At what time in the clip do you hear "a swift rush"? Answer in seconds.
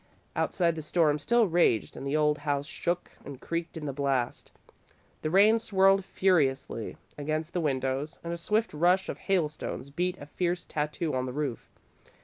8.33-9.09